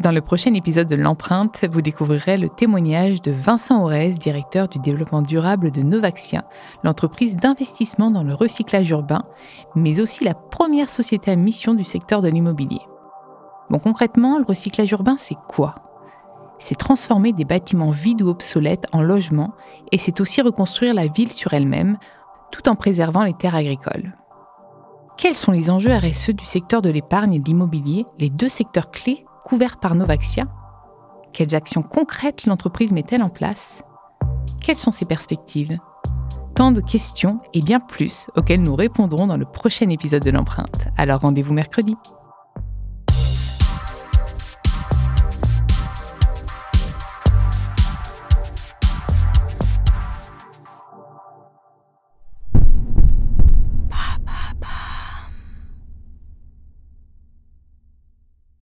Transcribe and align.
Dans 0.00 0.12
le 0.12 0.20
prochain 0.20 0.54
épisode 0.54 0.86
de 0.86 0.94
l'empreinte, 0.94 1.64
vous 1.72 1.82
découvrirez 1.82 2.38
le 2.38 2.48
témoignage 2.48 3.20
de 3.20 3.32
Vincent 3.32 3.82
Aurès, 3.82 4.16
directeur 4.16 4.68
du 4.68 4.78
développement 4.78 5.22
durable 5.22 5.72
de 5.72 5.82
Novaxia, 5.82 6.44
l'entreprise 6.84 7.34
d'investissement 7.34 8.12
dans 8.12 8.22
le 8.22 8.32
recyclage 8.32 8.90
urbain, 8.90 9.24
mais 9.74 10.00
aussi 10.00 10.22
la 10.22 10.34
première 10.34 10.88
société 10.88 11.32
à 11.32 11.36
mission 11.36 11.74
du 11.74 11.82
secteur 11.82 12.22
de 12.22 12.28
l'immobilier. 12.28 12.80
Bon, 13.70 13.80
concrètement, 13.80 14.38
le 14.38 14.44
recyclage 14.44 14.92
urbain, 14.92 15.16
c'est 15.18 15.36
quoi? 15.48 15.74
C'est 16.60 16.78
transformer 16.78 17.32
des 17.32 17.44
bâtiments 17.44 17.90
vides 17.90 18.22
ou 18.22 18.28
obsolètes 18.28 18.86
en 18.92 19.02
logements 19.02 19.52
et 19.90 19.98
c'est 19.98 20.20
aussi 20.20 20.40
reconstruire 20.42 20.94
la 20.94 21.08
ville 21.08 21.32
sur 21.32 21.54
elle-même 21.54 21.98
tout 22.52 22.68
en 22.68 22.76
préservant 22.76 23.24
les 23.24 23.34
terres 23.34 23.56
agricoles. 23.56 24.16
Quels 25.16 25.34
sont 25.34 25.50
les 25.50 25.70
enjeux 25.70 25.92
RSE 25.92 26.30
du 26.30 26.44
secteur 26.44 26.82
de 26.82 26.90
l'épargne 26.90 27.34
et 27.34 27.40
de 27.40 27.44
l'immobilier, 27.44 28.06
les 28.20 28.30
deux 28.30 28.48
secteurs 28.48 28.92
clés 28.92 29.24
couverts 29.48 29.80
par 29.80 29.94
Novaxia 29.94 30.46
Quelles 31.32 31.54
actions 31.54 31.82
concrètes 31.82 32.44
l'entreprise 32.44 32.92
met-elle 32.92 33.22
en 33.22 33.30
place? 33.30 33.82
Quelles 34.60 34.76
sont 34.76 34.92
ses 34.92 35.06
perspectives? 35.06 35.78
Tant 36.54 36.70
de 36.70 36.82
questions 36.82 37.40
et 37.54 37.60
bien 37.60 37.80
plus 37.80 38.26
auxquelles 38.36 38.62
nous 38.62 38.74
répondrons 38.74 39.26
dans 39.26 39.36
le 39.38 39.46
prochain 39.46 39.88
épisode 39.88 40.24
de 40.24 40.30
l'empreinte. 40.30 40.88
Alors 40.96 41.22
rendez-vous 41.22 41.54
mercredi. 41.54 41.96